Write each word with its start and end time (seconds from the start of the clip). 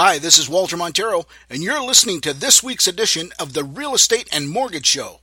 Hi, 0.00 0.20
this 0.20 0.38
is 0.38 0.48
Walter 0.48 0.76
Montero, 0.76 1.26
and 1.50 1.60
you're 1.60 1.82
listening 1.82 2.20
to 2.20 2.32
this 2.32 2.62
week's 2.62 2.86
edition 2.86 3.32
of 3.40 3.52
the 3.52 3.64
Real 3.64 3.94
Estate 3.94 4.28
and 4.30 4.48
Mortgage 4.48 4.86
Show. 4.86 5.18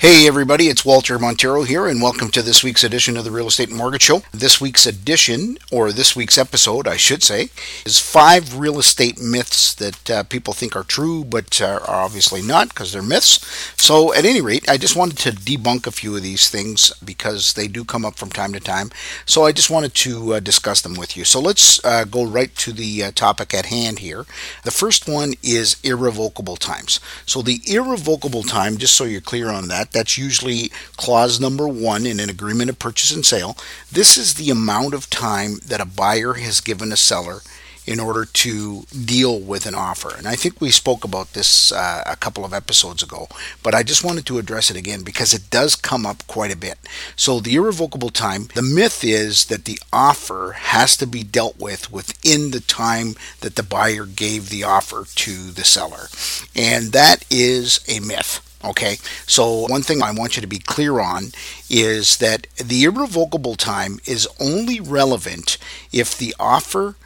Hey 0.00 0.26
everybody, 0.26 0.68
it's 0.68 0.82
Walter 0.82 1.18
Montero 1.18 1.64
here, 1.64 1.86
and 1.86 2.00
welcome 2.00 2.30
to 2.30 2.40
this 2.40 2.64
week's 2.64 2.82
edition 2.82 3.18
of 3.18 3.24
the 3.24 3.30
Real 3.30 3.48
Estate 3.48 3.70
Mortgage 3.70 4.00
Show. 4.00 4.22
This 4.32 4.58
week's 4.58 4.86
edition, 4.86 5.58
or 5.70 5.92
this 5.92 6.16
week's 6.16 6.38
episode, 6.38 6.88
I 6.88 6.96
should 6.96 7.22
say, 7.22 7.50
is 7.84 7.98
five 7.98 8.58
real 8.58 8.78
estate 8.78 9.20
myths 9.20 9.74
that 9.74 10.10
uh, 10.10 10.22
people 10.22 10.54
think 10.54 10.74
are 10.74 10.84
true, 10.84 11.22
but 11.22 11.60
uh, 11.60 11.80
are 11.86 12.02
obviously 12.02 12.40
not 12.40 12.70
because 12.70 12.94
they're 12.94 13.02
myths. 13.02 13.44
So, 13.76 14.14
at 14.14 14.24
any 14.24 14.40
rate, 14.40 14.66
I 14.70 14.78
just 14.78 14.96
wanted 14.96 15.18
to 15.18 15.32
debunk 15.32 15.86
a 15.86 15.90
few 15.90 16.16
of 16.16 16.22
these 16.22 16.48
things 16.48 16.94
because 17.04 17.52
they 17.52 17.68
do 17.68 17.84
come 17.84 18.06
up 18.06 18.16
from 18.16 18.30
time 18.30 18.54
to 18.54 18.60
time. 18.60 18.90
So, 19.26 19.44
I 19.44 19.52
just 19.52 19.68
wanted 19.68 19.94
to 19.96 20.32
uh, 20.32 20.40
discuss 20.40 20.80
them 20.80 20.94
with 20.94 21.14
you. 21.14 21.26
So, 21.26 21.40
let's 21.40 21.84
uh, 21.84 22.04
go 22.04 22.24
right 22.24 22.56
to 22.56 22.72
the 22.72 23.04
uh, 23.04 23.10
topic 23.10 23.52
at 23.52 23.66
hand 23.66 23.98
here. 23.98 24.24
The 24.64 24.70
first 24.70 25.06
one 25.06 25.34
is 25.42 25.76
irrevocable 25.84 26.56
times. 26.56 27.00
So, 27.26 27.42
the 27.42 27.60
irrevocable 27.66 28.44
time, 28.44 28.78
just 28.78 28.94
so 28.94 29.04
you're 29.04 29.20
clear 29.20 29.50
on 29.50 29.68
that, 29.68 29.89
that's 29.92 30.18
usually 30.18 30.70
clause 30.96 31.40
number 31.40 31.66
one 31.66 32.06
in 32.06 32.20
an 32.20 32.30
agreement 32.30 32.70
of 32.70 32.78
purchase 32.78 33.14
and 33.14 33.24
sale. 33.24 33.56
This 33.90 34.16
is 34.16 34.34
the 34.34 34.50
amount 34.50 34.94
of 34.94 35.10
time 35.10 35.56
that 35.66 35.80
a 35.80 35.86
buyer 35.86 36.34
has 36.34 36.60
given 36.60 36.92
a 36.92 36.96
seller 36.96 37.40
in 37.86 37.98
order 37.98 38.24
to 38.24 38.84
deal 39.04 39.40
with 39.40 39.66
an 39.66 39.74
offer. 39.74 40.14
And 40.16 40.28
I 40.28 40.36
think 40.36 40.60
we 40.60 40.70
spoke 40.70 41.02
about 41.02 41.32
this 41.32 41.72
uh, 41.72 42.04
a 42.06 42.16
couple 42.16 42.44
of 42.44 42.52
episodes 42.52 43.02
ago, 43.02 43.28
but 43.62 43.74
I 43.74 43.82
just 43.82 44.04
wanted 44.04 44.26
to 44.26 44.38
address 44.38 44.70
it 44.70 44.76
again 44.76 45.02
because 45.02 45.34
it 45.34 45.50
does 45.50 45.76
come 45.76 46.06
up 46.06 46.24
quite 46.26 46.52
a 46.52 46.56
bit. 46.56 46.78
So, 47.16 47.40
the 47.40 47.56
irrevocable 47.56 48.10
time, 48.10 48.48
the 48.54 48.62
myth 48.62 49.02
is 49.02 49.46
that 49.46 49.64
the 49.64 49.80
offer 49.92 50.52
has 50.56 50.96
to 50.98 51.06
be 51.06 51.22
dealt 51.22 51.58
with 51.58 51.90
within 51.90 52.50
the 52.50 52.60
time 52.60 53.14
that 53.40 53.56
the 53.56 53.62
buyer 53.62 54.04
gave 54.06 54.50
the 54.50 54.64
offer 54.64 55.06
to 55.16 55.50
the 55.50 55.64
seller. 55.64 56.08
And 56.54 56.92
that 56.92 57.24
is 57.30 57.80
a 57.88 58.00
myth. 58.00 58.49
Okay, 58.62 58.96
so 59.26 59.66
one 59.68 59.82
thing 59.82 60.02
I 60.02 60.12
want 60.12 60.36
you 60.36 60.42
to 60.42 60.46
be 60.46 60.58
clear 60.58 61.00
on 61.00 61.32
is 61.70 62.18
that 62.18 62.46
the 62.56 62.84
irrevocable 62.84 63.54
time 63.54 64.00
is 64.04 64.28
only 64.38 64.80
relevant 64.80 65.56
if 65.92 66.16
the 66.16 66.34
offer 66.38 66.96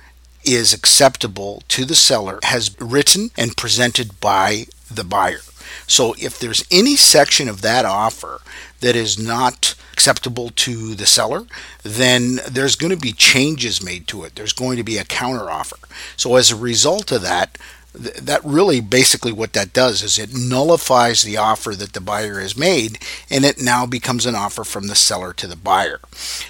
is 0.44 0.74
acceptable 0.74 1.62
to 1.68 1.84
the 1.84 1.94
seller, 1.94 2.40
has 2.42 2.74
written 2.80 3.30
and 3.36 3.56
presented 3.56 4.20
by 4.20 4.66
the 4.90 5.04
buyer. 5.04 5.40
So 5.86 6.14
if 6.18 6.38
there's 6.38 6.64
any 6.70 6.96
section 6.96 7.48
of 7.48 7.62
that 7.62 7.84
offer 7.84 8.40
that 8.80 8.96
is 8.96 9.18
not 9.18 9.74
acceptable 9.92 10.50
to 10.50 10.94
the 10.94 11.06
seller, 11.06 11.46
then 11.82 12.40
there's 12.50 12.76
going 12.76 12.90
to 12.90 12.96
be 12.96 13.12
changes 13.12 13.82
made 13.82 14.08
to 14.08 14.24
it. 14.24 14.34
There's 14.34 14.52
going 14.52 14.76
to 14.76 14.84
be 14.84 14.98
a 14.98 15.04
counter 15.04 15.48
offer. 15.50 15.76
So 16.16 16.34
as 16.34 16.50
a 16.50 16.56
result 16.56 17.12
of 17.12 17.22
that, 17.22 17.56
that 17.94 18.40
really 18.44 18.80
basically 18.80 19.32
what 19.32 19.52
that 19.52 19.72
does 19.72 20.02
is 20.02 20.18
it 20.18 20.34
nullifies 20.34 21.22
the 21.22 21.36
offer 21.36 21.74
that 21.76 21.92
the 21.92 22.00
buyer 22.00 22.40
has 22.40 22.56
made 22.56 22.98
and 23.30 23.44
it 23.44 23.62
now 23.62 23.86
becomes 23.86 24.26
an 24.26 24.34
offer 24.34 24.64
from 24.64 24.88
the 24.88 24.96
seller 24.96 25.32
to 25.32 25.46
the 25.46 25.56
buyer. 25.56 26.00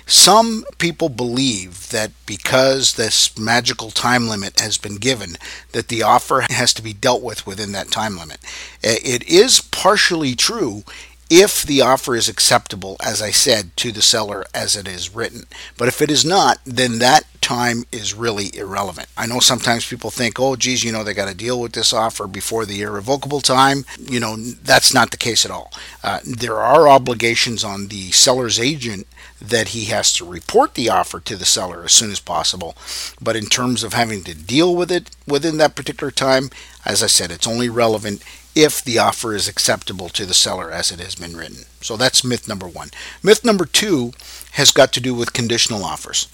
Some 0.06 0.64
people 0.78 1.10
believe 1.10 1.90
that 1.90 2.12
because 2.24 2.94
this 2.94 3.38
magical 3.38 3.90
time 3.90 4.26
limit 4.26 4.60
has 4.60 4.78
been 4.78 4.96
given 4.96 5.36
that 5.72 5.88
the 5.88 6.02
offer 6.02 6.46
has 6.50 6.72
to 6.74 6.82
be 6.82 6.94
dealt 6.94 7.22
with 7.22 7.46
within 7.46 7.72
that 7.72 7.90
time 7.90 8.16
limit. 8.16 8.38
It 8.82 9.22
is 9.28 9.60
partially 9.60 10.34
true 10.34 10.84
if 11.30 11.62
the 11.62 11.80
offer 11.80 12.14
is 12.14 12.28
acceptable, 12.28 12.97
as 13.05 13.22
I 13.22 13.30
said, 13.30 13.77
to 13.78 13.92
the 13.92 14.03
seller 14.03 14.45
as 14.55 14.77
it 14.77 14.86
is 14.86 15.14
written. 15.14 15.45
But 15.77 15.89
if 15.89 16.02
it 16.02 16.11
is 16.11 16.24
not, 16.24 16.58
then 16.64 16.98
that 16.98 17.24
time 17.40 17.85
is 17.92 18.14
really 18.14 18.57
irrelevant. 18.57 19.08
I 19.17 19.27
know 19.27 19.40
sometimes 19.40 19.86
people 19.86 20.11
think, 20.11 20.40
oh, 20.40 20.57
geez, 20.57 20.83
you 20.83 20.92
know, 20.92 21.05
they 21.05 21.13
got 21.13 21.29
to 21.29 21.34
deal 21.34 21.61
with 21.61 21.73
this 21.73 21.92
offer 21.92 22.27
before 22.27 22.64
the 22.64 22.80
irrevocable 22.83 23.40
time. 23.40 23.84
You 23.98 24.20
know, 24.20 24.36
that's 24.36 24.95
not 24.95 25.11
the 25.11 25.17
case 25.17 25.45
at 25.45 25.51
all. 25.51 25.73
Uh, 26.02 26.20
there 26.24 26.58
are 26.58 26.89
obligations 26.89 27.63
on 27.63 27.89
the 27.89 28.11
seller's 28.13 28.58
agent 28.58 29.07
that 29.40 29.68
he 29.68 29.86
has 29.86 30.13
to 30.14 30.24
report 30.24 30.74
the 30.74 30.89
offer 30.89 31.20
to 31.20 31.36
the 31.36 31.45
seller 31.45 31.84
as 31.84 31.92
soon 31.92 32.11
as 32.11 32.20
possible. 32.20 32.77
But 33.20 33.36
in 33.36 33.46
terms 33.46 33.83
of 33.83 33.92
having 33.92 34.24
to 34.24 34.34
deal 34.34 34.74
with 34.74 34.90
it 34.90 35.11
within 35.27 35.58
that 35.58 35.74
particular 35.74 36.11
time, 36.11 36.51
as 36.86 37.02
I 37.02 37.08
said, 37.08 37.30
it's 37.30 37.46
only 37.46 37.68
relevant 37.68 38.23
if 38.54 38.82
the 38.82 38.98
offer 38.98 39.34
is 39.34 39.48
acceptable 39.48 40.08
to 40.10 40.24
the 40.24 40.34
seller 40.34 40.70
as 40.70 40.90
it 40.90 41.00
has 41.00 41.14
been 41.14 41.36
written. 41.36 41.64
So 41.80 41.96
that's 41.96 42.24
myth 42.24 42.48
number 42.48 42.68
one. 42.68 42.90
Myth 43.22 43.44
number 43.44 43.64
two 43.64 44.12
has 44.52 44.70
got 44.70 44.92
to 44.92 45.00
do 45.00 45.14
with 45.14 45.32
conditional 45.32 45.84
offers. 45.84 46.28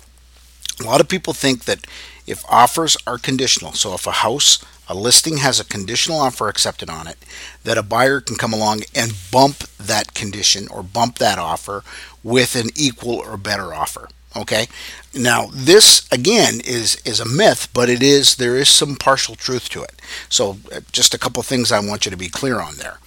A 0.81 0.85
lot 0.85 1.01
of 1.01 1.09
people 1.09 1.33
think 1.33 1.65
that 1.65 1.87
if 2.27 2.45
offers 2.49 2.97
are 3.07 3.19
conditional, 3.19 3.73
so 3.73 3.95
if 3.95 4.07
a 4.07 4.13
house, 4.13 4.59
a 4.89 4.95
listing 4.95 5.39
has 5.39 5.61
a 5.61 5.65
conditional 5.65 6.21
offer 6.21 6.49
accepted 6.49 6.91
on 6.91 7.07
it, 7.07 7.19
that 7.65 7.79
a 7.79 7.83
buyer 7.83 8.21
can 8.21 8.37
come 8.37 8.53
along 8.53 8.83
and 8.95 9.17
bump 9.31 9.59
that 9.79 10.15
condition 10.15 10.69
or 10.69 10.83
bump 10.83 11.19
that 11.19 11.39
offer 11.39 11.85
with 12.23 12.55
an 12.57 12.71
equal 12.75 13.17
or 13.17 13.37
better 13.37 13.73
offer. 13.75 14.09
Okay. 14.37 14.69
Now 15.15 15.49
this 15.53 16.07
again 16.13 16.61
is 16.65 16.97
is 17.05 17.19
a 17.21 17.29
myth, 17.29 17.69
but 17.75 17.89
it 17.89 18.03
is 18.03 18.37
there 18.37 18.57
is 18.57 18.69
some 18.69 18.97
partial 18.97 19.35
truth 19.35 19.69
to 19.71 19.83
it. 19.83 20.01
So 20.29 20.59
uh, 20.73 20.81
just 20.93 21.15
a 21.15 21.19
couple 21.19 21.43
things 21.43 21.73
I 21.73 21.81
want 21.81 22.05
you 22.05 22.11
to 22.11 22.17
be 22.17 22.29
clear 22.29 22.61
on 22.61 22.77
there. 22.77 22.99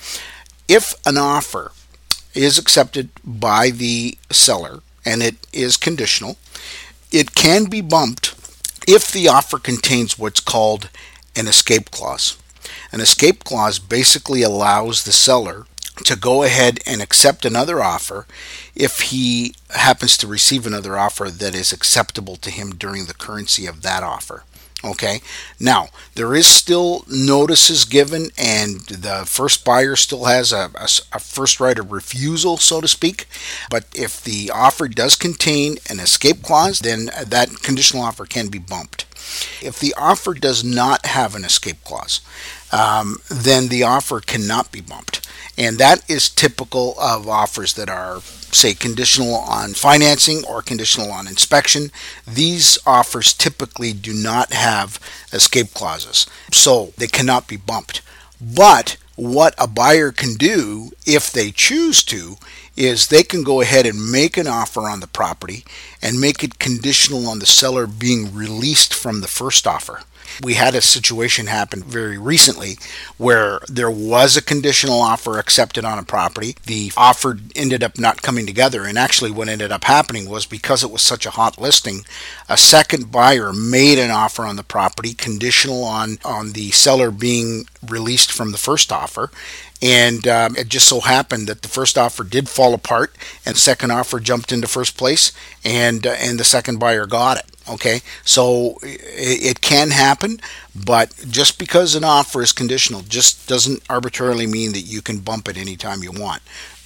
If 0.68 0.96
an 1.06 1.18
offer 1.18 1.72
is 2.34 2.58
accepted 2.58 3.10
by 3.24 3.70
the 3.70 4.18
seller 4.32 4.82
and 5.06 5.22
it 5.22 5.36
is 5.54 5.78
conditional, 5.78 6.38
it 7.12 7.36
can 7.36 7.66
be 7.66 7.82
bumped 7.82 8.34
if 8.88 9.12
the 9.12 9.30
offer 9.30 9.60
contains 9.60 10.20
what's 10.20 10.40
called 10.40 10.90
an 11.36 11.48
escape 11.48 11.92
clause. 11.92 12.38
An 12.92 13.00
escape 13.00 13.44
clause 13.44 13.80
basically 13.80 14.42
allows 14.42 15.04
the 15.04 15.12
seller 15.12 15.66
to 15.98 16.16
go 16.16 16.44
ahead 16.44 16.80
and 16.86 17.02
accept 17.02 17.46
another 17.46 17.82
offer 17.82 18.26
if 18.76 19.02
he 19.02 19.56
happens 19.70 20.18
to 20.18 20.28
receive 20.28 20.66
another 20.66 20.98
offer 20.98 21.30
that 21.30 21.54
is 21.54 21.72
acceptable 21.72 22.36
to 22.38 22.50
him 22.50 22.72
during 22.72 23.06
the 23.06 23.14
currency 23.14 23.66
of 23.66 23.82
that 23.84 24.04
offer. 24.04 24.44
Okay, 24.86 25.22
now 25.62 25.88
there 26.16 26.36
is 26.36 26.46
still 26.46 27.06
notices 27.08 27.86
given, 27.86 28.32
and 28.38 28.82
the 28.82 29.24
first 29.26 29.64
buyer 29.64 29.96
still 29.96 30.26
has 30.26 30.52
a, 30.52 30.72
a, 30.76 30.90
a, 31.14 31.20
first 31.20 31.62
right 31.62 31.80
of 31.80 31.94
refusal, 31.94 32.58
so 32.58 32.82
to 32.82 32.88
speak. 32.90 33.26
But 33.70 33.86
if 33.96 34.22
the 34.22 34.52
offer 34.54 34.90
does 34.90 35.16
contain 35.16 35.78
an 35.90 36.02
escape 36.02 36.44
clause, 36.44 36.80
then 36.80 37.06
that 37.26 37.62
conditional 37.64 38.04
offer 38.04 38.26
can 38.26 38.50
be 38.50 38.60
bumped. 38.60 39.06
If 39.62 39.80
the 39.80 39.94
offer 39.98 40.34
does 40.34 40.64
not 40.64 41.06
have 41.06 41.36
an 41.36 41.44
escape 41.46 41.84
clause, 41.84 42.22
um, 42.72 43.18
then 43.30 43.68
the 43.68 43.84
offer 43.84 44.20
cannot 44.20 44.72
be 44.72 44.82
bumped. 44.82 45.28
And 45.58 45.78
that 45.78 46.10
is 46.10 46.30
typical 46.30 46.96
of 47.00 47.28
offers 47.28 47.74
that 47.74 47.90
are, 47.90 48.22
say, 48.22 48.74
conditional 48.74 49.36
on 49.36 49.74
financing 49.74 50.44
or 50.46 50.62
conditional 50.62 51.12
on 51.12 51.28
inspection. 51.28 51.92
These 52.28 52.80
offers 52.86 53.34
typically 53.34 53.94
do 53.94 54.14
not 54.14 54.54
have 54.54 55.00
escape 55.32 55.74
clauses, 55.74 56.26
so 56.52 56.94
they 56.98 57.08
cannot 57.08 57.48
be 57.48 57.58
bumped. 57.58 58.02
But 58.42 58.98
what 59.16 59.54
a 59.60 59.68
buyer 59.68 60.12
can 60.12 60.34
do 60.34 60.92
if 61.06 61.32
they 61.32 61.52
choose 61.52 62.04
to 62.06 62.38
is 62.76 63.08
they 63.08 63.24
can 63.24 63.44
go 63.44 63.62
ahead 63.62 63.86
and 63.86 64.12
make 64.12 64.38
an 64.38 64.48
offer 64.48 64.90
on 64.90 65.00
the 65.00 65.08
property 65.08 65.64
and 66.02 66.20
make 66.20 66.44
it 66.44 66.60
conditional 66.60 67.28
on 67.28 67.40
the 67.40 67.46
seller 67.46 67.86
being 67.86 68.34
released 68.34 68.94
from 68.94 69.22
the 69.22 69.28
first 69.28 69.68
offer. 69.68 70.02
We 70.42 70.56
had 70.56 70.76
a 70.76 70.82
situation 70.82 71.48
happen 71.48 71.84
very 71.84 72.18
recently 72.18 72.78
where 73.18 73.60
there 73.68 73.92
was 73.92 74.36
a 74.36 74.42
conditional 74.42 75.02
offer 75.02 75.38
accepted 75.38 75.86
on 75.86 76.00
a 76.00 76.04
property. 76.04 76.56
The 76.66 76.92
offer 76.98 77.38
ended 77.56 77.84
up 77.84 77.98
not 78.00 78.22
coming 78.22 78.46
together, 78.46 78.86
and 78.86 78.98
actually, 78.98 79.32
what 79.32 79.50
ended 79.50 79.72
up 79.72 79.86
happening 79.86 80.30
was 80.30 80.46
because 80.46 80.84
it 80.84 80.92
was 80.92 81.02
such 81.02 81.26
a 81.26 81.32
hot 81.32 81.60
listing, 81.60 82.06
a 82.50 82.58
second 82.58 83.12
buyer 83.12 83.54
made 83.54 84.00
an 84.00 84.12
offer 84.12 84.44
on 84.46 84.56
the 84.56 84.64
property 84.64 85.14
conditional 85.14 85.84
on 85.84 86.18
on 86.24 86.54
the 86.54 86.72
seller 86.72 87.12
being 87.12 87.66
released 87.88 88.32
from 88.32 88.52
the 88.52 88.58
first 88.58 88.92
offer 88.92 89.30
and 89.84 90.26
um, 90.30 90.56
it 90.56 90.70
just 90.70 90.88
so 90.88 91.02
happened 91.02 91.48
that 91.48 91.62
the 91.62 91.68
first 91.68 91.98
offer 91.98 92.24
did 92.24 92.48
fall 92.48 92.74
apart 92.74 93.14
and 93.46 93.58
second 93.58 93.92
offer 93.92 94.20
jumped 94.20 94.54
into 94.54 94.68
first 94.68 94.98
place 94.98 95.34
and 95.66 96.08
uh, 96.08 96.16
and 96.20 96.40
the 96.40 96.44
second 96.46 96.80
buyer 96.80 97.06
got 97.06 97.38
it 97.38 97.46
okay 97.70 98.02
so 98.24 98.78
it, 98.82 99.44
it, 99.44 99.62
can 99.62 99.92
happen 99.92 100.40
but 100.76 101.14
just 101.30 101.58
because 101.58 101.96
an 101.96 102.04
offer 102.04 102.42
is 102.42 102.52
conditional 102.52 103.02
just 103.02 103.48
doesn't 103.48 103.82
arbitrarily 103.90 104.46
mean 104.48 104.74
that 104.74 104.82
you 104.82 105.02
can 105.02 105.20
bump 105.20 105.48
it 105.48 105.58
anytime 105.58 106.04
you 106.04 106.12
want 106.12 106.42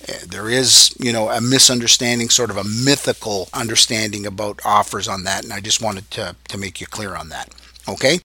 uh, 0.07 0.13
there 0.27 0.50
is 0.50 0.95
you 1.00 1.12
know 1.12 1.29
a 1.29 1.41
misunderstanding 1.41 2.29
sort 2.29 2.51
of 2.51 2.57
a 2.57 2.63
mythical 2.63 3.50
understanding 3.53 4.25
about 4.25 4.59
offers 4.65 5.07
on 5.07 5.24
that 5.24 5.44
and 5.44 5.51
i 5.51 5.59
just 5.59 5.81
wanted 5.81 6.09
to 6.12 6.35
to 6.47 6.57
make 6.57 6.80
you 6.80 6.88
clear 6.88 7.15
on 7.15 7.30
that 7.30 7.53
okay 7.88 8.19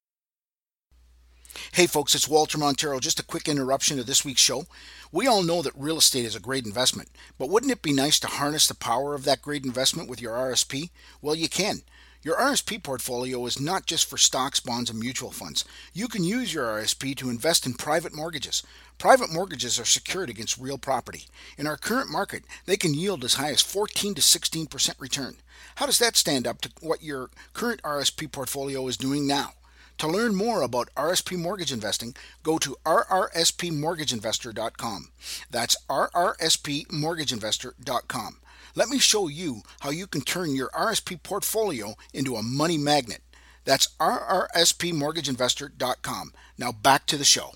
Hey 1.73 1.87
folks, 1.87 2.13
it's 2.13 2.27
Walter 2.27 2.59
Montero. 2.59 2.99
Just 2.99 3.19
a 3.19 3.25
quick 3.25 3.47
interruption 3.47 3.97
to 3.97 4.03
this 4.03 4.23
week's 4.23 4.41
show. 4.41 4.67
We 5.11 5.25
all 5.25 5.41
know 5.41 5.63
that 5.63 5.73
real 5.75 5.97
estate 5.97 6.23
is 6.23 6.35
a 6.35 6.39
great 6.39 6.67
investment, 6.67 7.09
but 7.39 7.49
wouldn't 7.49 7.71
it 7.71 7.81
be 7.81 7.93
nice 7.93 8.19
to 8.19 8.27
harness 8.27 8.67
the 8.67 8.75
power 8.75 9.15
of 9.15 9.23
that 9.23 9.41
great 9.41 9.65
investment 9.65 10.07
with 10.07 10.21
your 10.21 10.33
RSP? 10.33 10.91
Well, 11.19 11.33
you 11.33 11.49
can. 11.49 11.81
Your 12.23 12.37
RSP 12.37 12.81
portfolio 12.81 13.45
is 13.45 13.59
not 13.59 13.85
just 13.85 14.09
for 14.09 14.17
stocks, 14.17 14.61
bonds, 14.61 14.89
and 14.89 14.97
mutual 14.97 15.31
funds. 15.31 15.65
You 15.93 16.07
can 16.07 16.23
use 16.23 16.53
your 16.53 16.63
RSP 16.63 17.17
to 17.17 17.29
invest 17.29 17.65
in 17.65 17.73
private 17.73 18.15
mortgages. 18.15 18.63
Private 18.97 19.29
mortgages 19.29 19.77
are 19.77 19.83
secured 19.83 20.29
against 20.29 20.57
real 20.57 20.77
property. 20.77 21.25
In 21.57 21.67
our 21.67 21.75
current 21.75 22.09
market, 22.09 22.45
they 22.65 22.77
can 22.77 22.93
yield 22.93 23.25
as 23.25 23.33
high 23.33 23.51
as 23.51 23.61
14 23.61 24.15
to 24.15 24.21
16% 24.21 25.01
return. 25.01 25.35
How 25.75 25.85
does 25.85 25.99
that 25.99 26.15
stand 26.15 26.47
up 26.47 26.61
to 26.61 26.71
what 26.79 27.03
your 27.03 27.29
current 27.51 27.81
RSP 27.81 28.31
portfolio 28.31 28.87
is 28.87 28.95
doing 28.95 29.27
now? 29.27 29.55
To 29.97 30.07
learn 30.07 30.33
more 30.33 30.61
about 30.61 30.95
RSP 30.95 31.37
mortgage 31.37 31.73
investing, 31.73 32.15
go 32.41 32.57
to 32.57 32.77
rrspmortgageinvestor.com. 32.85 35.09
That's 35.51 35.75
rrspmortgageinvestor.com. 35.89 38.37
Let 38.75 38.89
me 38.89 38.97
show 38.97 39.27
you 39.27 39.61
how 39.81 39.91
you 39.91 40.07
can 40.07 40.21
turn 40.21 40.55
your 40.55 40.69
RSP 40.69 41.21
portfolio 41.21 41.93
into 42.13 42.35
a 42.35 42.43
money 42.43 42.77
magnet. 42.77 43.21
That's 43.65 43.89
rrspmortgageinvestor.com. 43.99 46.33
Now 46.57 46.71
back 46.71 47.05
to 47.07 47.17
the 47.17 47.23
show. 47.23 47.51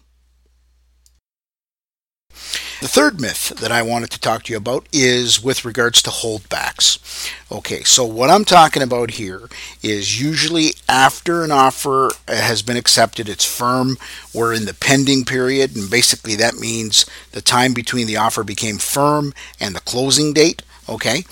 The 2.80 2.88
third 2.88 3.20
myth 3.20 3.50
that 3.60 3.72
I 3.72 3.82
wanted 3.82 4.12
to 4.12 4.20
talk 4.20 4.44
to 4.44 4.54
you 4.54 4.58
about 4.58 4.88
is 4.94 5.44
with 5.44 5.66
regards 5.66 6.04
to 6.04 6.12
holdbacks. 6.12 7.00
Okay, 7.52 7.82
so 7.82 8.06
what 8.06 8.30
I'm 8.30 8.46
talking 8.46 8.84
about 8.84 9.12
here 9.12 9.50
is 9.82 10.22
usually 10.22 10.74
after 10.88 11.44
an 11.44 11.50
offer 11.50 12.12
has 12.28 12.62
been 12.62 12.78
accepted, 12.78 13.28
it's 13.28 13.44
firm, 13.44 13.98
we're 14.32 14.54
in 14.54 14.66
the 14.66 14.76
pending 14.76 15.26
period, 15.26 15.76
and 15.76 15.90
basically 15.90 16.36
that 16.36 16.58
means 16.58 17.08
the 17.32 17.42
time 17.42 17.74
between 17.74 18.06
the 18.06 18.18
offer 18.18 18.44
became 18.44 18.78
firm 18.78 19.34
and 19.60 19.76
the 19.76 19.82
closing 19.82 20.32
date. 20.32 20.62
Okay, 20.90 21.24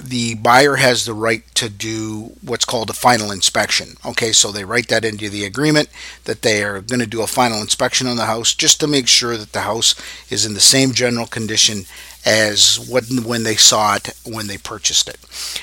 the 0.00 0.34
buyer 0.34 0.76
has 0.76 1.04
the 1.04 1.14
right 1.14 1.42
to 1.54 1.68
do 1.68 2.32
what's 2.42 2.64
called 2.64 2.90
a 2.90 2.94
final 2.94 3.30
inspection. 3.30 3.96
Okay, 4.04 4.32
so 4.32 4.50
they 4.50 4.64
write 4.64 4.88
that 4.88 5.04
into 5.04 5.30
the 5.30 5.44
agreement 5.44 5.88
that 6.24 6.42
they 6.42 6.64
are 6.64 6.80
going 6.80 7.00
to 7.00 7.06
do 7.06 7.22
a 7.22 7.28
final 7.28 7.60
inspection 7.60 8.08
on 8.08 8.16
the 8.16 8.26
house 8.26 8.54
just 8.54 8.80
to 8.80 8.88
make 8.88 9.06
sure 9.06 9.36
that 9.36 9.52
the 9.52 9.60
house 9.60 9.94
is 10.30 10.44
in 10.44 10.54
the 10.54 10.60
same 10.60 10.92
general 10.92 11.26
condition 11.26 11.84
as 12.26 12.78
when, 12.90 13.24
when 13.24 13.42
they 13.44 13.54
saw 13.54 13.96
it 13.96 14.10
when 14.24 14.46
they 14.46 14.58
purchased 14.58 15.08
it. 15.08 15.18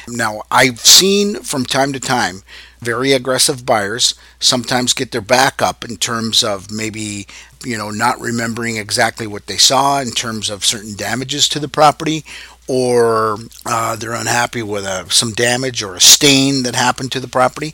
Now, 0.08 0.44
I've 0.50 0.80
seen 0.80 1.42
from 1.42 1.66
time 1.66 1.92
to 1.94 2.00
time 2.00 2.44
very 2.82 3.14
aggressive 3.14 3.66
buyers 3.66 4.16
sometimes 4.40 4.94
get 4.94 5.12
their 5.12 5.22
back 5.22 5.62
up 5.62 5.86
in 5.86 5.98
terms 5.98 6.44
of 6.44 6.72
maybe 6.72 7.28
you 7.64 7.78
know 7.78 7.92
not 7.92 8.20
remembering 8.20 8.78
exactly 8.78 9.28
what 9.28 9.46
they 9.46 9.58
saw 9.58 10.02
in 10.02 10.12
terms 10.12 10.50
of 10.50 10.66
certain 10.66 10.96
damages 10.96 11.48
to 11.48 11.60
the 11.60 11.68
property 11.68 12.26
or 12.68 13.38
uh, 13.66 13.96
they're 13.98 14.14
unhappy 14.14 14.64
with 14.64 14.86
a, 14.86 15.06
some 15.10 15.34
damage 15.34 15.84
or 15.84 15.96
a 15.96 16.00
stain 16.00 16.64
that 16.64 16.74
happened 16.74 17.12
to 17.12 17.20
the 17.20 17.28
property, 17.28 17.74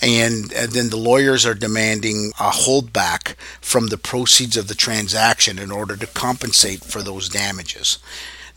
and, 0.00 0.52
and 0.52 0.70
then 0.70 0.90
the 0.90 0.96
lawyers 0.96 1.44
are 1.44 1.54
demanding 1.54 2.30
a 2.38 2.50
holdback 2.50 3.34
from 3.60 3.88
the 3.88 3.98
proceeds 3.98 4.56
of 4.56 4.68
the 4.68 4.74
transaction 4.76 5.58
in 5.58 5.72
order 5.72 5.96
to 5.96 6.06
compensate 6.06 6.84
for 6.84 7.02
those 7.02 7.28
damages. 7.28 7.98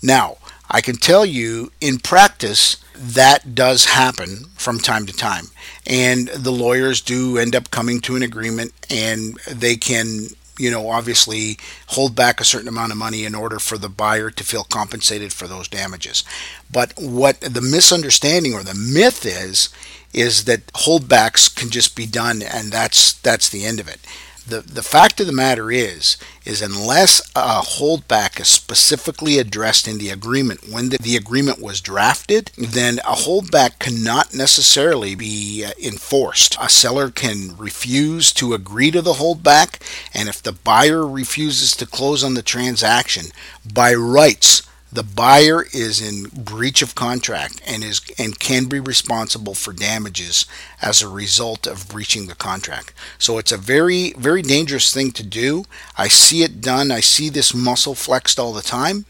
Now, 0.02 0.38
I 0.70 0.82
can 0.82 0.96
tell 0.96 1.26
you 1.26 1.72
in 1.82 2.00
practice 2.00 2.78
that 2.94 3.56
does 3.56 3.86
happen 3.86 4.46
from 4.56 4.80
time 4.80 5.06
to 5.06 5.14
time. 5.14 5.46
And 5.88 6.28
the 6.30 6.52
lawyers 6.52 7.02
do 7.02 7.38
end 7.38 7.56
up 7.56 7.72
coming 7.72 8.02
to 8.02 8.16
an 8.16 8.24
agreement 8.24 8.74
and 8.90 9.40
they 9.48 9.76
can 9.76 10.28
you 10.60 10.70
know, 10.70 10.90
obviously 10.90 11.58
hold 11.88 12.16
back 12.18 12.42
a 12.42 12.44
certain 12.44 12.68
amount 12.68 12.92
of 12.92 12.98
money 12.98 13.24
in 13.24 13.34
order 13.34 13.60
for 13.60 13.78
the 13.78 13.88
buyer 13.88 14.30
to 14.30 14.44
feel 14.44 14.66
compensated 14.66 15.32
for 15.32 15.48
those 15.48 15.70
damages. 15.70 16.26
But 16.70 16.94
what 16.98 17.40
the 17.40 17.62
misunderstanding 17.62 18.54
or 18.54 18.62
the 18.62 18.76
myth 18.76 19.26
is, 19.26 19.70
is 20.14 20.44
that 20.46 20.68
holdbacks 20.74 21.56
can 21.56 21.70
just 21.70 21.96
be 21.96 22.06
done 22.06 22.42
and 22.42 22.72
that's 22.72 23.14
that's 23.14 23.48
the 23.48 23.64
end 23.64 23.80
of 23.80 23.88
it 23.88 24.00
the, 24.50 24.62
the 24.62 24.84
fact 24.84 25.20
of 25.20 25.28
the 25.28 25.34
matter 25.34 25.72
is 25.72 26.18
is 26.46 26.62
unless 26.62 27.22
a 27.36 27.62
holdback 27.62 28.40
is 28.40 28.48
specifically 28.48 29.38
addressed 29.38 29.88
in 29.88 29.98
the 29.98 30.10
agreement 30.10 30.70
when 30.70 30.90
the, 30.90 30.98
the 30.98 31.16
agreement 31.16 31.62
was 31.62 31.82
drafted 31.82 32.52
then 32.58 33.00
a 33.00 33.14
holdback 33.14 33.80
cannot 33.80 34.34
necessarily 34.34 35.16
be 35.16 35.64
uh, 35.64 35.72
enforced. 35.82 36.58
A 36.60 36.70
seller 36.70 37.10
can 37.12 37.56
refuse 37.58 38.32
to 38.34 38.54
agree 38.54 38.92
to 38.92 39.02
the 39.02 39.14
holdback 39.14 39.82
and 40.14 40.28
if 40.28 40.42
the 40.42 40.52
buyer 40.52 41.06
refuses 41.08 41.76
to 41.76 41.86
close 41.86 42.24
on 42.24 42.34
the 42.34 42.42
transaction 42.42 43.28
by 43.74 43.94
rights 43.94 44.64
the 44.92 45.04
buyer 45.04 45.66
is 45.72 46.02
in 46.02 46.30
breach 46.30 46.82
of 46.82 46.96
contract 46.96 47.62
and 47.66 47.84
is 47.84 48.02
and 48.18 48.40
can 48.40 48.66
be 48.66 48.80
responsible 48.80 49.54
for 49.54 49.72
damages 49.72 50.46
as 50.82 51.02
a 51.02 51.08
result 51.08 51.68
of 51.68 51.88
breaching 51.88 52.28
the 52.28 52.36
contract. 52.36 52.94
So 53.18 53.38
it's 53.38 53.52
a 53.52 53.58
very 53.58 54.14
very 54.14 54.42
dangerous 54.42 54.94
thing 54.94 55.12
to 55.12 55.24
do. 55.24 55.66
I 55.98 56.08
see 56.08 56.44
it 56.44 56.62
done. 56.62 56.92
I 56.92 57.02
see 57.02 57.30
this 57.30 57.54
muscle 57.54 57.96
flexed 57.96 58.40
all 58.40 58.54
the 58.54 58.62
time, 58.62 59.06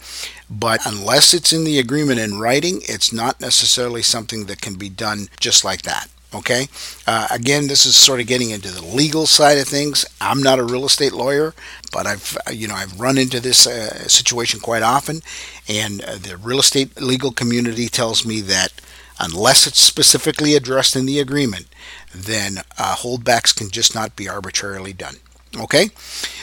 but 0.49 0.85
unless 0.85 1.33
it's 1.33 1.53
in 1.53 1.63
the 1.63 1.79
agreement 1.79 2.19
in 2.19 2.39
writing, 2.39 2.81
it's 2.83 3.13
not 3.13 3.39
necessarily 3.39 4.01
something 4.01 4.45
that 4.45 4.61
can 4.61 4.75
be 4.75 4.89
done 4.89 5.29
just 5.39 5.63
like 5.63 5.83
that. 5.83 6.09
Okay. 6.33 6.67
Uh, 7.07 7.27
again, 7.31 7.67
this 7.67 7.87
is 7.87 7.95
sort 7.95 8.19
of 8.19 8.27
getting 8.27 8.51
into 8.51 8.69
the 8.69 8.85
legal 8.85 9.25
side 9.25 9.57
of 9.57 9.67
things. 9.67 10.05
I'm 10.21 10.43
not 10.43 10.59
a 10.59 10.63
real 10.63 10.85
estate 10.85 11.13
lawyer, 11.13 11.55
but 11.91 12.05
I've 12.05 12.37
you 12.51 12.67
know 12.67 12.75
I've 12.75 12.99
run 12.99 13.17
into 13.17 13.39
this 13.39 13.65
uh, 13.65 14.07
situation 14.07 14.59
quite 14.59 14.83
often, 14.83 15.21
and 15.67 16.01
uh, 16.01 16.17
the 16.17 16.37
real 16.37 16.59
estate 16.59 17.01
legal 17.01 17.31
community 17.31 17.87
tells 17.87 18.25
me 18.27 18.41
that 18.41 18.73
unless 19.19 19.65
it's 19.65 19.79
specifically 19.79 20.55
addressed 20.55 20.95
in 20.95 21.07
the 21.07 21.19
agreement, 21.19 21.67
then 22.13 22.59
uh, 22.77 22.95
holdbacks 22.95 23.55
can 23.55 23.69
just 23.69 23.95
not 23.95 24.15
be 24.15 24.29
arbitrarily 24.29 24.93
done. 24.93 25.15
Okay. 25.57 25.89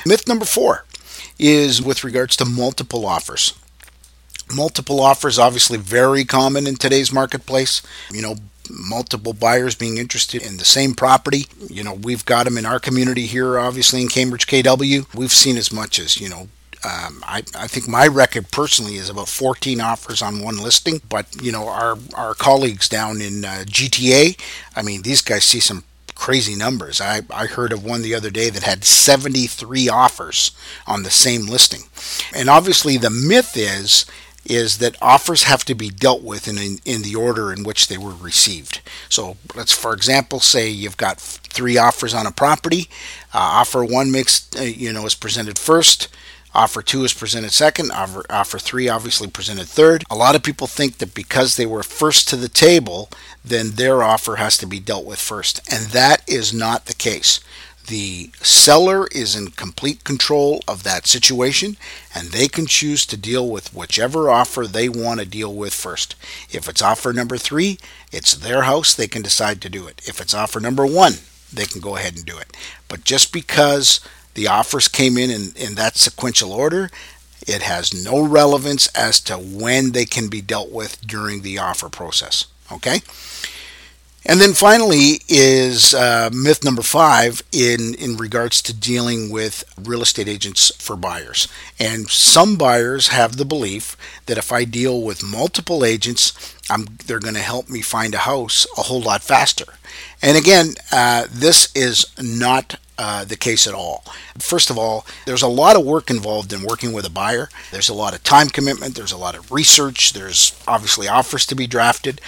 Myth 0.04 0.26
number 0.26 0.44
four 0.44 0.84
is 1.38 1.80
with 1.80 2.04
regards 2.04 2.36
to 2.36 2.44
multiple 2.44 3.06
offers. 3.06 3.54
Multiple 4.54 5.00
offers 5.00 5.38
obviously 5.38 5.78
very 5.78 6.24
common 6.24 6.66
in 6.66 6.76
today's 6.76 7.12
marketplace. 7.12 7.82
You 8.12 8.22
know, 8.22 8.36
multiple 8.70 9.32
buyers 9.32 9.74
being 9.74 9.98
interested 9.98 10.42
in 10.42 10.56
the 10.56 10.64
same 10.64 10.94
property. 10.94 11.46
You 11.68 11.84
know, 11.84 11.94
we've 11.94 12.24
got 12.24 12.44
them 12.44 12.58
in 12.58 12.66
our 12.66 12.80
community 12.80 13.26
here, 13.26 13.58
obviously 13.58 14.02
in 14.02 14.08
Cambridge, 14.08 14.46
KW. 14.46 15.12
We've 15.14 15.32
seen 15.32 15.56
as 15.56 15.72
much 15.72 15.98
as, 15.98 16.20
you 16.20 16.28
know, 16.28 16.48
um, 16.84 17.22
I, 17.26 17.42
I, 17.56 17.66
think 17.66 17.88
my 17.88 18.06
record 18.06 18.50
personally 18.52 18.94
is 18.96 19.08
about 19.08 19.28
14 19.28 19.80
offers 19.80 20.22
on 20.22 20.42
one 20.42 20.58
listing, 20.58 21.00
but 21.08 21.26
you 21.42 21.50
know 21.50 21.68
our 21.68 21.98
our 22.14 22.34
colleagues 22.34 22.88
down 22.88 23.20
in 23.20 23.44
uh, 23.44 23.64
GTA, 23.66 24.38
I 24.76 24.82
mean 24.82 25.02
these 25.02 25.20
guys 25.20 25.44
see 25.44 25.58
some 25.58 25.82
crazy 26.14 26.54
numbers. 26.54 27.00
I, 27.00 27.22
I 27.30 27.46
heard 27.46 27.72
of 27.72 27.84
one 27.84 28.02
the 28.02 28.14
other 28.14 28.30
day 28.30 28.50
that 28.50 28.62
had 28.62 28.84
73 28.84 29.88
offers 29.88 30.52
on 30.86 31.02
the 31.02 31.10
same 31.10 31.46
listing, 31.46 31.84
and 32.32 32.48
obviously 32.48 32.98
the 32.98 33.10
myth 33.10 33.56
is 33.56 34.06
is 34.50 34.78
that 34.78 34.96
offers 35.02 35.44
have 35.44 35.64
to 35.64 35.74
be 35.74 35.90
dealt 35.90 36.22
with 36.22 36.48
in, 36.48 36.58
in, 36.58 36.78
in, 36.84 37.02
the 37.02 37.14
order 37.14 37.52
in 37.52 37.62
which 37.62 37.88
they 37.88 37.98
were 37.98 38.14
received. 38.14 38.80
So 39.08 39.36
let's, 39.54 39.72
for 39.72 39.92
example, 39.92 40.40
say 40.40 40.68
you've 40.68 40.96
got 40.96 41.20
three 41.20 41.76
offers 41.78 42.14
on 42.14 42.26
a 42.26 42.32
property. 42.32 42.88
Uh, 43.34 43.38
offer 43.38 43.84
one 43.84 44.10
makes, 44.10 44.48
uh, 44.58 44.62
you 44.62 44.92
know, 44.92 45.06
is 45.06 45.14
presented 45.14 45.58
first. 45.58 46.08
Offer 46.54 46.80
two 46.80 47.04
is 47.04 47.12
presented 47.12 47.52
second. 47.52 47.90
Offer, 47.90 48.24
offer 48.30 48.58
three 48.58 48.88
obviously 48.88 49.28
presented 49.28 49.66
third. 49.66 50.04
A 50.10 50.16
lot 50.16 50.34
of 50.34 50.42
people 50.42 50.66
think 50.66 50.98
that 50.98 51.14
because 51.14 51.56
they 51.56 51.66
were 51.66 51.82
first 51.82 52.28
to 52.28 52.36
the 52.36 52.48
table, 52.48 53.10
then 53.44 53.72
their 53.72 54.02
offer 54.02 54.36
has 54.36 54.56
to 54.58 54.66
be 54.66 54.80
dealt 54.80 55.04
with 55.04 55.18
first. 55.18 55.60
And 55.70 55.88
that 55.88 56.22
is 56.26 56.54
not 56.54 56.86
the 56.86 56.94
case. 56.94 57.40
The 57.86 58.30
seller 58.42 59.06
is 59.08 59.36
in 59.36 59.48
complete 59.48 60.02
control 60.02 60.62
of 60.66 60.82
that 60.82 61.06
situation 61.06 61.76
and 62.14 62.28
they 62.28 62.48
can 62.48 62.66
choose 62.66 63.06
to 63.06 63.16
deal 63.16 63.48
with 63.48 63.74
whichever 63.74 64.28
offer 64.28 64.66
they 64.66 64.88
want 64.88 65.20
to 65.20 65.26
deal 65.26 65.54
with 65.54 65.72
first. 65.72 66.16
If 66.50 66.68
it's 66.68 66.82
offer 66.82 67.12
number 67.12 67.36
three, 67.36 67.78
it's 68.10 68.34
their 68.34 68.62
house, 68.62 68.94
they 68.94 69.06
can 69.06 69.22
decide 69.22 69.60
to 69.62 69.68
do 69.68 69.86
it. 69.86 70.00
If 70.04 70.20
it's 70.20 70.34
offer 70.34 70.58
number 70.58 70.84
one, 70.84 71.14
they 71.52 71.66
can 71.66 71.80
go 71.80 71.96
ahead 71.96 72.16
and 72.16 72.24
do 72.24 72.38
it. 72.38 72.56
But 72.88 73.04
just 73.04 73.32
because 73.32 74.00
the 74.34 74.48
offers 74.48 74.88
came 74.88 75.16
in, 75.16 75.30
in 75.30 75.52
in 75.56 75.74
that 75.76 75.96
sequential 75.96 76.52
order, 76.52 76.90
it 77.46 77.62
has 77.62 78.04
no 78.04 78.22
relevance 78.22 78.88
as 78.88 79.20
to 79.20 79.36
when 79.36 79.92
they 79.92 80.04
can 80.04 80.28
be 80.28 80.40
dealt 80.40 80.70
with 80.70 81.00
during 81.06 81.42
the 81.42 81.58
offer 81.58 81.88
process. 81.88 82.46
Okay? 82.72 83.00
And 84.28 84.40
then 84.40 84.54
finally 84.54 85.20
is 85.28 85.94
uh, 85.94 86.30
myth 86.32 86.64
number 86.64 86.82
five 86.82 87.42
in, 87.52 87.94
in 87.94 88.16
regards 88.16 88.60
to 88.62 88.74
dealing 88.74 89.30
with 89.30 89.62
real 89.80 90.02
estate 90.02 90.28
agents 90.28 90.72
for 90.78 90.96
buyers. 90.96 91.46
And 91.78 92.10
some 92.10 92.56
buyers 92.56 93.08
have 93.08 93.36
the 93.36 93.44
belief 93.44 93.96
that 94.26 94.36
if 94.36 94.50
I 94.50 94.64
deal 94.64 95.00
with 95.00 95.22
multiple 95.22 95.84
agents, 95.84 96.56
I'm, 96.68 96.86
they're 97.06 97.20
going 97.20 97.34
to 97.34 97.40
help 97.40 97.68
me 97.68 97.82
find 97.82 98.14
a 98.14 98.18
house 98.18 98.66
a 98.76 98.82
whole 98.82 99.00
lot 99.00 99.22
faster. 99.22 99.66
And 100.20 100.36
again, 100.36 100.74
uh, 100.90 101.26
this 101.30 101.72
is 101.76 102.06
not 102.20 102.80
uh, 102.98 103.24
the 103.24 103.36
case 103.36 103.66
at 103.66 103.74
all. 103.74 104.04
First 104.38 104.70
of 104.70 104.78
all, 104.78 105.06
there's 105.26 105.42
a 105.42 105.48
lot 105.48 105.76
of 105.76 105.84
work 105.84 106.10
involved 106.10 106.52
in 106.52 106.62
working 106.62 106.92
with 106.92 107.04
a 107.04 107.10
buyer. 107.10 107.48
There's 107.70 107.90
a 107.90 107.94
lot 107.94 108.14
of 108.14 108.24
time 108.24 108.48
commitment, 108.48 108.94
there's 108.94 109.12
a 109.12 109.18
lot 109.18 109.36
of 109.36 109.52
research, 109.52 110.14
there's 110.14 110.58
obviously 110.66 111.06
offers 111.06 111.46
to 111.46 111.54
be 111.54 111.66
drafted. 111.66 112.20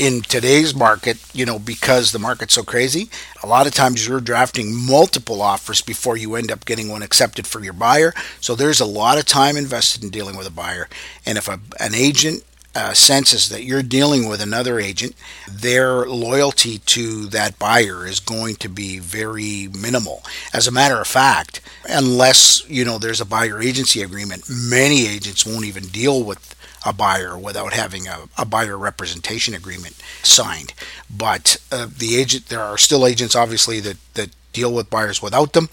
In 0.00 0.22
today's 0.22 0.74
market, 0.74 1.18
you 1.34 1.44
know, 1.44 1.58
because 1.58 2.10
the 2.10 2.18
market's 2.18 2.54
so 2.54 2.62
crazy, 2.62 3.10
a 3.42 3.46
lot 3.46 3.66
of 3.66 3.74
times 3.74 4.08
you're 4.08 4.22
drafting 4.22 4.74
multiple 4.74 5.42
offers 5.42 5.82
before 5.82 6.16
you 6.16 6.36
end 6.36 6.50
up 6.50 6.64
getting 6.64 6.88
one 6.88 7.02
accepted 7.02 7.46
for 7.46 7.62
your 7.62 7.74
buyer. 7.74 8.14
So 8.40 8.54
there's 8.54 8.80
a 8.80 8.86
lot 8.86 9.18
of 9.18 9.26
time 9.26 9.58
invested 9.58 10.02
in 10.02 10.08
dealing 10.08 10.38
with 10.38 10.46
a 10.46 10.50
buyer. 10.50 10.88
And 11.26 11.36
if 11.36 11.48
a, 11.48 11.60
an 11.78 11.94
agent 11.94 12.44
uh, 12.74 12.94
senses 12.94 13.50
that 13.50 13.64
you're 13.64 13.82
dealing 13.82 14.26
with 14.26 14.40
another 14.40 14.80
agent, 14.80 15.14
their 15.50 16.06
loyalty 16.06 16.78
to 16.78 17.26
that 17.26 17.58
buyer 17.58 18.06
is 18.06 18.20
going 18.20 18.54
to 18.54 18.70
be 18.70 18.98
very 18.98 19.68
minimal. 19.78 20.22
As 20.54 20.66
a 20.66 20.72
matter 20.72 20.98
of 20.98 21.08
fact, 21.08 21.60
unless 21.86 22.66
you 22.70 22.86
know 22.86 22.96
there's 22.96 23.20
a 23.20 23.26
buyer 23.26 23.60
agency 23.60 24.00
agreement, 24.00 24.44
many 24.48 25.06
agents 25.06 25.44
won't 25.44 25.66
even 25.66 25.88
deal 25.88 26.22
with 26.24 26.56
a 26.84 26.92
buyer 26.92 27.36
without 27.38 27.72
having 27.72 28.06
a, 28.06 28.28
a 28.38 28.44
buyer 28.44 28.76
representation 28.76 29.54
agreement 29.54 29.96
signed. 30.22 30.72
But 31.14 31.58
uh, 31.70 31.88
the 31.94 32.16
agent, 32.16 32.46
there 32.46 32.62
are 32.62 32.78
still 32.78 33.06
agents, 33.06 33.36
obviously, 33.36 33.80
that 33.80 33.96
that 34.14 34.30
deal 34.52 34.72
with 34.72 34.90
buyers 34.90 35.22
without 35.22 35.52
them. 35.52 35.68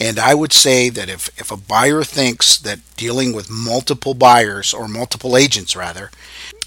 And 0.00 0.18
I 0.18 0.34
would 0.34 0.52
say 0.52 0.88
that 0.90 1.08
if, 1.08 1.28
if 1.38 1.50
a 1.50 1.56
buyer 1.56 2.02
thinks 2.02 2.58
that 2.58 2.80
dealing 2.96 3.32
with 3.32 3.50
multiple 3.50 4.14
buyers 4.14 4.72
or 4.72 4.88
multiple 4.88 5.36
agents 5.36 5.76
rather 5.76 6.10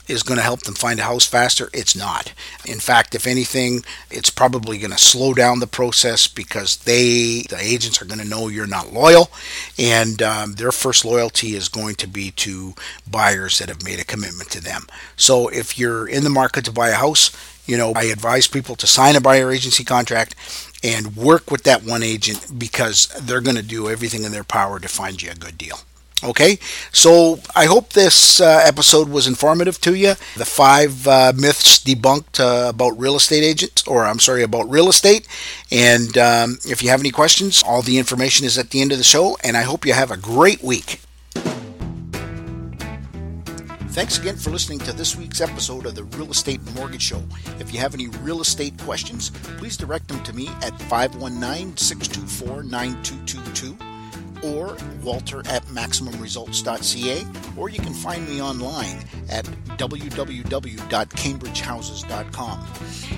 is 0.07 0.23
going 0.23 0.37
to 0.37 0.43
help 0.43 0.61
them 0.61 0.75
find 0.75 0.99
a 0.99 1.03
house 1.03 1.25
faster, 1.25 1.69
it's 1.73 1.95
not. 1.95 2.33
In 2.65 2.79
fact, 2.79 3.15
if 3.15 3.27
anything, 3.27 3.83
it's 4.09 4.29
probably 4.29 4.77
going 4.77 4.91
to 4.91 4.97
slow 4.97 5.33
down 5.33 5.59
the 5.59 5.67
process 5.67 6.27
because 6.27 6.77
they, 6.77 7.43
the 7.49 7.57
agents, 7.59 8.01
are 8.01 8.05
going 8.05 8.19
to 8.19 8.27
know 8.27 8.47
you're 8.47 8.67
not 8.67 8.93
loyal, 8.93 9.29
and 9.77 10.21
um, 10.21 10.53
their 10.53 10.71
first 10.71 11.05
loyalty 11.05 11.53
is 11.53 11.69
going 11.69 11.95
to 11.95 12.07
be 12.07 12.31
to 12.31 12.73
buyers 13.09 13.59
that 13.59 13.69
have 13.69 13.83
made 13.83 13.99
a 13.99 14.05
commitment 14.05 14.49
to 14.51 14.61
them. 14.61 14.87
So 15.15 15.47
if 15.49 15.77
you're 15.77 16.07
in 16.07 16.23
the 16.23 16.29
market 16.29 16.65
to 16.65 16.71
buy 16.71 16.89
a 16.89 16.95
house, 16.95 17.31
you 17.65 17.77
know, 17.77 17.91
I 17.95 18.03
advise 18.03 18.47
people 18.47 18.75
to 18.77 18.87
sign 18.87 19.15
a 19.17 19.21
buyer 19.21 19.51
agency 19.51 19.83
contract 19.83 20.35
and 20.83 21.17
work 21.17 21.51
with 21.51 21.63
that 21.63 21.83
one 21.83 22.01
agent 22.01 22.57
because 22.57 23.07
they're 23.21 23.41
going 23.41 23.57
to 23.57 23.63
do 23.63 23.89
everything 23.89 24.23
in 24.23 24.31
their 24.31 24.45
power 24.45 24.79
to 24.79 24.87
find 24.87 25.21
you 25.21 25.31
a 25.31 25.35
good 25.35 25.57
deal. 25.57 25.79
Okay, 26.23 26.57
so 26.91 27.39
I 27.55 27.65
hope 27.65 27.93
this 27.93 28.41
uh, 28.41 28.63
episode 28.65 29.07
was 29.07 29.27
informative 29.27 29.79
to 29.81 29.93
you. 29.93 30.15
The 30.35 30.45
five 30.45 31.07
uh, 31.07 31.31
myths 31.35 31.77
debunked 31.79 32.39
uh, 32.39 32.69
about 32.69 32.99
real 32.99 33.15
estate 33.15 33.43
agents, 33.43 33.85
or 33.85 34.03
I'm 34.03 34.17
sorry, 34.17 34.41
about 34.41 34.67
real 34.67 34.89
estate. 34.89 35.27
And 35.71 36.17
um, 36.17 36.57
if 36.65 36.81
you 36.81 36.89
have 36.89 37.01
any 37.01 37.11
questions, 37.11 37.61
all 37.61 37.83
the 37.83 37.99
information 37.99 38.47
is 38.47 38.57
at 38.57 38.71
the 38.71 38.81
end 38.81 38.91
of 38.91 38.97
the 38.97 39.03
show. 39.03 39.37
And 39.43 39.55
I 39.55 39.61
hope 39.61 39.85
you 39.85 39.93
have 39.93 40.09
a 40.09 40.17
great 40.17 40.63
week. 40.63 41.01
Thanks 43.91 44.17
again 44.17 44.37
for 44.37 44.49
listening 44.49 44.79
to 44.79 44.93
this 44.93 45.15
week's 45.15 45.41
episode 45.41 45.85
of 45.85 45.93
the 45.93 46.03
Real 46.03 46.31
Estate 46.31 46.61
Mortgage 46.73 47.03
Show. 47.03 47.21
If 47.59 47.71
you 47.71 47.79
have 47.79 47.93
any 47.93 48.07
real 48.07 48.41
estate 48.41 48.75
questions, 48.79 49.29
please 49.57 49.77
direct 49.77 50.07
them 50.07 50.23
to 50.23 50.33
me 50.33 50.47
at 50.63 50.79
519 50.81 51.77
624 51.77 52.63
9222 52.63 53.96
or 54.43 54.75
walter 55.03 55.39
at 55.47 55.63
maximumresults.ca, 55.65 57.25
or 57.57 57.69
you 57.69 57.79
can 57.79 57.93
find 57.93 58.27
me 58.27 58.41
online 58.41 59.05
at 59.29 59.45
www.cambridgehouses.com. 59.77 62.67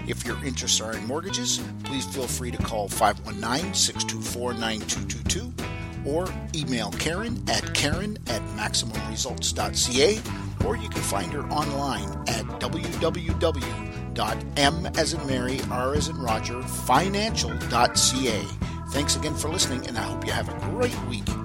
If 0.08 0.24
your 0.26 0.44
interests 0.46 0.80
are 0.82 0.94
in 0.94 1.06
mortgages, 1.06 1.62
please 1.84 2.06
feel 2.06 2.28
free 2.28 2.52
to 2.52 2.58
call 2.58 2.90
519 2.90 3.74
624 3.74 4.54
9222 4.54 5.54
or 6.06 6.30
email 6.56 6.92
Karen 6.92 7.44
at 7.50 7.74
karen 7.74 8.18
at 8.28 8.42
maximumresults.ca 8.56 10.22
or 10.66 10.78
you 10.78 10.88
can 10.90 11.02
find 11.02 11.34
her 11.34 11.44
online 11.50 12.10
at 12.28 12.46
www.m 12.62 13.90
as 14.98 15.14
in 15.14 15.28
Mary, 15.28 15.60
R 15.72 15.96
as 15.96 16.10
in 16.10 16.18
Roger, 16.18 16.62
financial.ca. 16.62 18.42
Thanks 18.92 19.16
again 19.16 19.36
for 19.36 19.50
listening, 19.50 19.86
and 19.88 19.98
I 19.98 20.02
hope 20.02 20.26
you 20.26 20.32
have 20.32 20.50
a 20.50 20.60
great 20.72 21.00
week. 21.04 21.39